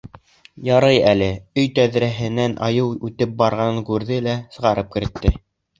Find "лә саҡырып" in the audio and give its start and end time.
4.31-4.93